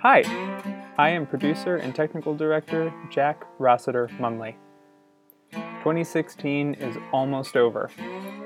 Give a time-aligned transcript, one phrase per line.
[0.00, 0.22] Hi,
[0.96, 4.54] I am producer and technical director Jack Rossiter Munley.
[5.52, 7.90] 2016 is almost over,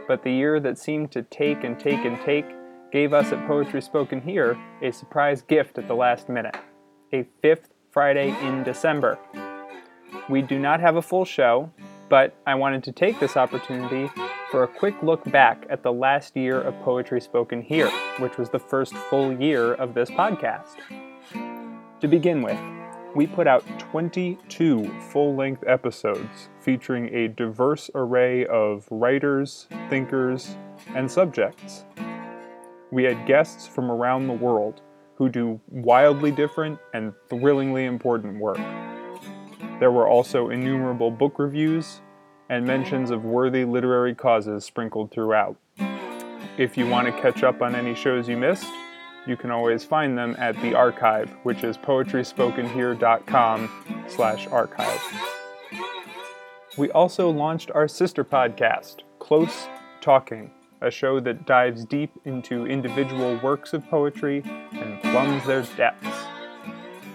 [0.09, 2.47] but the year that seemed to take and take and take
[2.91, 6.57] gave us at Poetry Spoken Here a surprise gift at the last minute
[7.13, 9.19] a fifth Friday in December.
[10.29, 11.71] We do not have a full show,
[12.13, 14.11] but I wanted to take this opportunity
[14.51, 17.89] for a quick look back at the last year of Poetry Spoken Here,
[18.19, 20.77] which was the first full year of this podcast.
[22.03, 22.59] To begin with,
[23.17, 30.55] we put out 22 full length episodes featuring a diverse array of writers, thinkers,
[30.95, 31.87] and subjects.
[32.91, 34.83] We had guests from around the world
[35.15, 38.61] who do wildly different and thrillingly important work.
[39.83, 42.03] There were also innumerable book reviews
[42.49, 45.57] and mentions of worthy literary causes sprinkled throughout.
[46.59, 48.71] If you want to catch up on any shows you missed,
[49.27, 55.01] you can always find them at the archive, which is poetryspokenhere.com slash archive.
[56.77, 59.69] We also launched our sister podcast, Close
[60.01, 60.51] Talking,
[60.81, 66.27] a show that dives deep into individual works of poetry and plumbs their depths.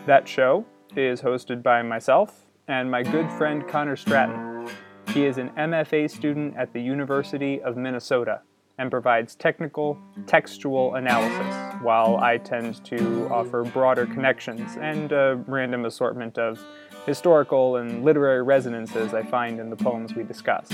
[0.05, 4.69] That show is hosted by myself and my good friend Connor Stratton.
[5.17, 8.41] He is an MFA student at the University of Minnesota
[8.77, 15.85] and provides technical, textual analysis, while I tend to offer broader connections and a random
[15.85, 16.63] assortment of
[17.07, 20.69] historical and literary resonances I find in the poems we discuss.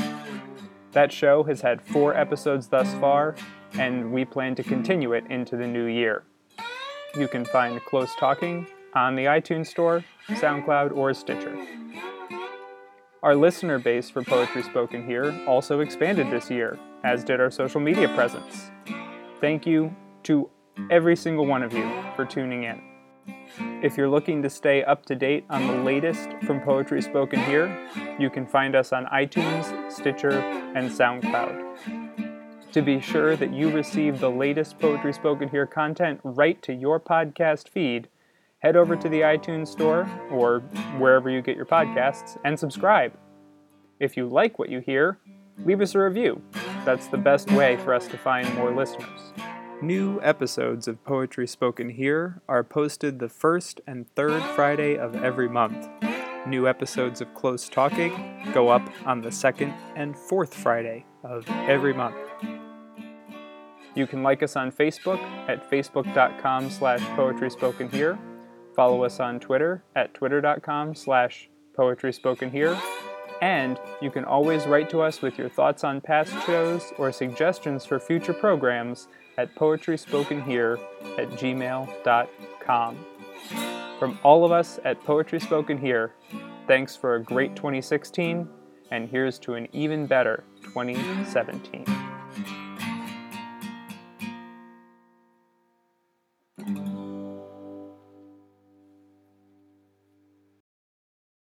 [0.92, 3.36] That show has had four episodes thus far,
[3.76, 6.24] and we plan to continue it into the new year.
[7.16, 11.58] You can find Close Talking on the iTunes Store, SoundCloud, or Stitcher.
[13.24, 17.80] Our listener base for Poetry Spoken Here also expanded this year, as did our social
[17.80, 18.70] media presence.
[19.40, 20.50] Thank you to
[20.92, 22.82] every single one of you for tuning in.
[23.82, 27.90] If you're looking to stay up to date on the latest from Poetry Spoken Here,
[28.20, 30.40] you can find us on iTunes, Stitcher,
[30.76, 32.74] and SoundCloud.
[32.74, 37.00] To be sure that you receive the latest Poetry Spoken Here content right to your
[37.00, 38.10] podcast feed,
[38.64, 40.62] head over to the iTunes Store or
[40.98, 43.12] wherever you get your podcasts and subscribe.
[44.00, 45.20] If you like what you hear,
[45.66, 46.42] leave us a review.
[46.86, 49.34] That's the best way for us to find more listeners.
[49.82, 55.50] New episodes of Poetry Spoken Here are posted the first and third Friday of every
[55.50, 55.90] month.
[56.48, 61.94] New episodes of Close Talking go up on the second and fourth Friday of every
[61.94, 62.16] month.
[63.96, 68.18] You can like us on Facebook at facebook.com slash poetry spoken here
[68.76, 72.78] Follow us on Twitter at twitter.com slash poetry spoken here.
[73.42, 77.86] And you can always write to us with your thoughts on past shows or suggestions
[77.86, 79.08] for future programs
[79.38, 80.80] at poetryspokenhere
[81.18, 82.98] at gmail.com.
[84.00, 86.14] From all of us at Poetry Spoken Here,
[86.68, 88.48] thanks for a great 2016,
[88.92, 91.86] and here's to an even better 2017.